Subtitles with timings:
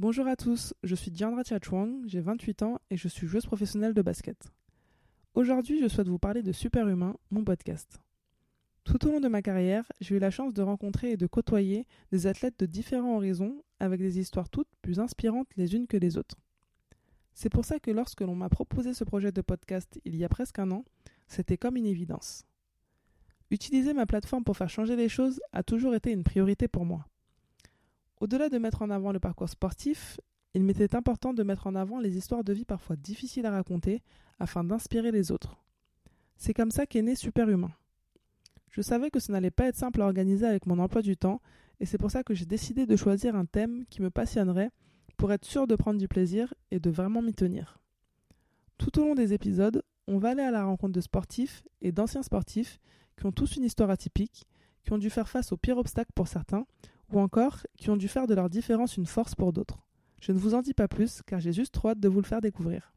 [0.00, 3.92] Bonjour à tous, je suis Diandra Chiachuang, j'ai 28 ans et je suis joueuse professionnelle
[3.92, 4.50] de basket.
[5.34, 8.00] Aujourd'hui, je souhaite vous parler de Superhumain, mon podcast.
[8.84, 11.86] Tout au long de ma carrière, j'ai eu la chance de rencontrer et de côtoyer
[12.12, 16.16] des athlètes de différents horizons avec des histoires toutes plus inspirantes les unes que les
[16.16, 16.38] autres.
[17.34, 20.30] C'est pour ça que lorsque l'on m'a proposé ce projet de podcast il y a
[20.30, 20.86] presque un an,
[21.26, 22.46] c'était comme une évidence.
[23.50, 27.09] Utiliser ma plateforme pour faire changer les choses a toujours été une priorité pour moi.
[28.20, 30.20] Au-delà de mettre en avant le parcours sportif,
[30.52, 34.02] il m'était important de mettre en avant les histoires de vie parfois difficiles à raconter
[34.38, 35.56] afin d'inspirer les autres.
[36.36, 37.72] C'est comme ça qu'est né Superhumain.
[38.68, 41.40] Je savais que ce n'allait pas être simple à organiser avec mon emploi du temps,
[41.80, 44.70] et c'est pour ça que j'ai décidé de choisir un thème qui me passionnerait
[45.16, 47.78] pour être sûr de prendre du plaisir et de vraiment m'y tenir.
[48.76, 52.22] Tout au long des épisodes, on va aller à la rencontre de sportifs et d'anciens
[52.22, 52.80] sportifs
[53.18, 54.46] qui ont tous une histoire atypique,
[54.82, 56.66] qui ont dû faire face aux pires obstacles pour certains,
[57.12, 59.78] ou encore qui ont dû faire de leur différence une force pour d'autres.
[60.20, 62.26] Je ne vous en dis pas plus car j'ai juste trop hâte de vous le
[62.26, 62.92] faire découvrir.